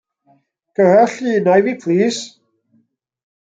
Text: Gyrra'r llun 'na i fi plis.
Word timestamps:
Gyrra'r 0.79 1.13
llun 1.19 1.37
'na 1.41 1.59
i 1.61 1.67
fi 1.69 1.75
plis. 1.85 2.25